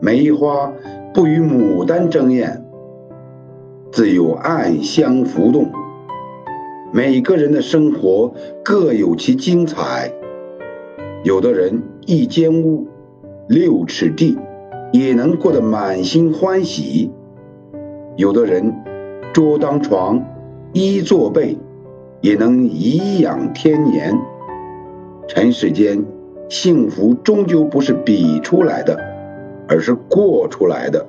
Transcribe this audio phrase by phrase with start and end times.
[0.00, 0.72] 梅花
[1.12, 2.64] 不与牡丹争艳，
[3.90, 5.72] 自有暗香浮动。
[6.92, 8.32] 每个人的生活
[8.64, 10.12] 各有其精彩，
[11.24, 12.86] 有的人一间屋、
[13.48, 14.38] 六尺地
[14.92, 17.10] 也能过得满心欢喜，
[18.16, 18.72] 有的人
[19.32, 20.24] 桌当床、
[20.72, 21.58] 衣作被
[22.20, 24.16] 也能颐养天年。
[25.26, 26.04] 尘世间，
[26.48, 28.98] 幸福终究不是比出来的，
[29.68, 31.06] 而是过出来的。